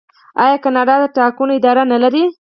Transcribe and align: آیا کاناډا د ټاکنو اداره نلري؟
آیا 0.43 0.55
کاناډا 0.63 0.95
د 1.01 1.03
ټاکنو 1.17 1.53
اداره 1.57 1.83
نلري؟ 1.91 2.23